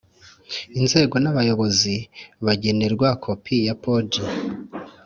Inzego 0.79 1.15
n 1.23 1.25
abayobozi 1.31 1.95
bagenerwa 2.45 3.07
kopi 3.25 3.55
ya 3.67 3.75
poji 3.81 4.21